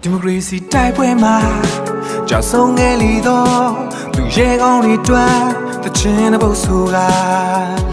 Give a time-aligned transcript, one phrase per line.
[0.00, 1.36] ဒီမိုကရေစီတိုက်ပွဲမှာ
[2.28, 3.68] ကြောက်ဆုံးငယ်လီတော့
[4.14, 5.42] သူရဲကောင်းတွေတွား
[5.82, 6.96] တချင်တဲ့ပုတ်ဆိုက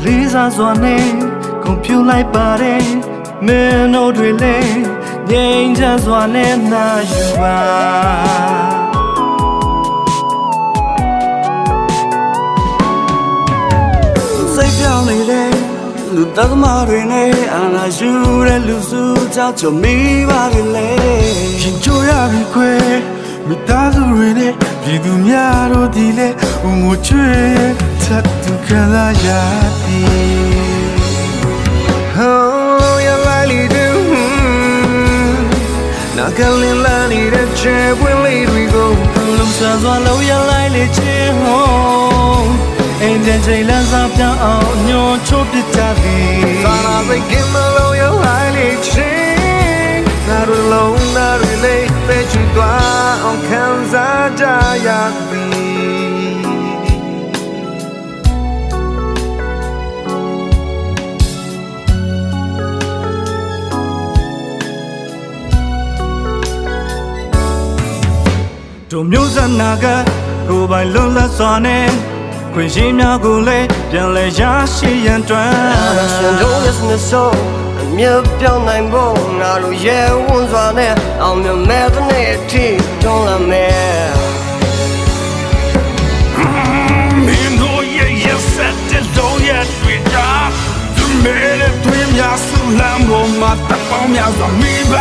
[0.05, 1.05] လေးစားစွာနဲ့
[1.63, 2.85] ကွန်ပျူလိုက်ပါတယ်
[3.45, 4.79] မင်းတို့တွေလည်း
[5.29, 8.72] ငြိမ်းချမ်းစွာနဲ့နာယူပါ
[16.37, 18.11] တသမားတွေနဲ့အာနာယူ
[18.47, 19.03] တဲ့လူစု
[19.35, 19.95] ကြောင့်ချုံမိ
[20.29, 20.41] ပါ
[20.75, 20.89] လေ
[21.61, 22.71] ရှင်ချိုရပြီခွဲ
[23.47, 26.29] မိသားစုတွေနဲ့ပြည်သူများတို့ဒီလေ
[26.65, 27.31] ဦးငိုချွေ
[28.03, 29.27] ထပ်သူခံလာရ
[29.83, 30.73] သည်
[32.15, 33.87] Oh, you like do.
[36.15, 38.17] Now can you learn it a chair when
[38.53, 38.85] we go.
[39.37, 40.63] Lum sa zwa lo ya lai
[43.45, 54.43] ချိန်လမ်းစာပြောင်းအောင်ညွန်ချိုးပစ်ကြသည်သာနာစိတ်ကင်းမလို့ရလိုက်လေချင်းနာရလုံးနာရလေးပဲချီသွားအောင်ခံစားကြ
[54.87, 54.89] ရ
[55.29, 55.53] သည်
[68.91, 69.85] တို့မျိုးစနာက
[70.47, 72.12] ကိုယ်ပိုင်လွတ်လပ်စွာနဲ့
[72.55, 74.41] ခွင့်ရှိများကိုလည်းပြန်လဲရ
[74.75, 75.53] ရှိရန်တွန်း
[76.13, 77.37] ရှင်တို့ရဲ့စနစ်ဆုံး
[77.81, 82.65] အမြတ်ပြောင်းနိုင်ဖို့ငါတို့ရဲ့ဝန်စွာနဲ့အောင်မြင်မဲ့တဲ့နေ့အထိ
[83.03, 84.11] တွန်းလာမယ်
[87.25, 90.29] မင်းတို့ရဲ့ရက်ဆက်တဲ့လုံးရဲ့တွေ့တာ
[90.95, 94.93] သူမဲတဲ့တွင်များစုလမ်းပေါ်မှာတပ်ပေါင်းများစွာမိဘ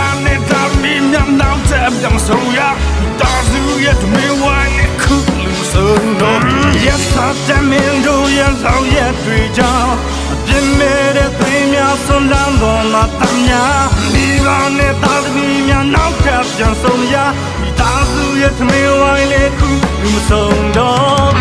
[9.12, 9.94] လောင်ရဲ့တွေ့ကြောင်း
[10.32, 13.82] အပြင်းမဲ့တဲ့တွင်များစုလမ်းပေါ်မှာတပ်များ
[14.12, 14.48] မိဘ
[14.78, 17.16] နဲ့တာမီများနောက်တဲ့ပြောင်းဆုံးရ
[17.78, 19.70] တာစုရဲ့တမင်ဝိုင်းနဲ့ခု
[20.02, 21.31] လူဆုံးတော့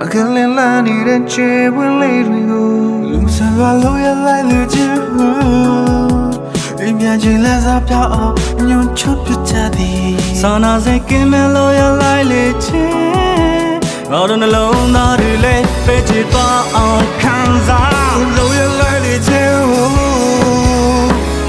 [0.00, 2.68] နာကလေးလာနေတဲ့ချေဝင်လေးတွေကို
[3.10, 4.94] လူစားပါလို့ရလိုက်လို့ချင်
[6.80, 8.34] အိမ်ပြန်ချင်းလက်စားပြောင်းအောင်
[8.68, 10.10] ညွန်ချွတ်ပြချသည်
[10.40, 12.92] စာနာစိတ်ကင်းမဲ့လို့ရလိုက်လေချင်
[14.10, 17.36] ငါတို့နှလုံးသားတွေလည်းပဲချစ်သွားအောင်ခံ
[17.68, 19.54] စားလို့ရလိုက်လေချင်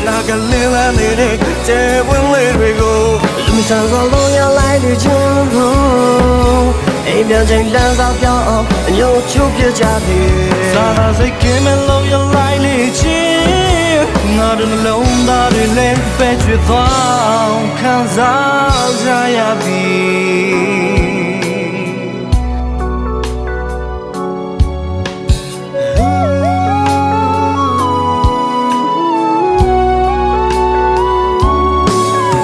[0.05, 1.35] နာကလေးလာနေတဲ့
[1.67, 2.99] ချေဝင်လေးတွေကို
[3.45, 10.31] လူဆန်စွာလုံးရလိုက်တဲ့ချင်းကို အိမ်ပြန်ချိန်လမ်းစာပြောင်းအောင်အညို့ချိုးပြကြသည်
[10.71, 14.01] စာနာစိတ်ကင်းမဲ့လို့ရလိုက်လေချင်
[14.37, 16.91] ငါတို့နှလုံးသားတွေလည်းပဲချစ်သွား
[17.29, 19.07] အောင်ခံစားကြ
[19.37, 19.81] ရပြီ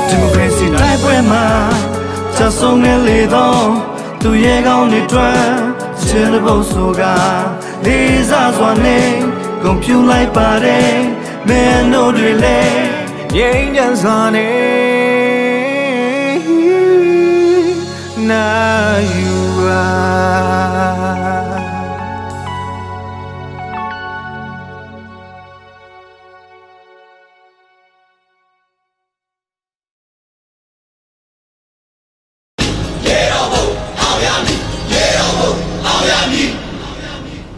[0.09, 1.45] ဒီမိုကရေစီတိုက်ပွဲမှာ
[2.35, 5.57] ချက်ဆုံးနေလေတော့ သူရဲ့ကောင်းတွေတွန်း
[6.03, 7.03] ချင်တဲ့ဘုတ်ဆိုက
[7.85, 9.09] လေးစားစွာနဲ့
[9.61, 10.95] ကွန်ပျူလိုက်ပါတယ်
[11.47, 12.81] မင်းတို့တွေလည်း
[13.35, 14.76] ငြိမ်းချမ်းစွာနဲ့နာ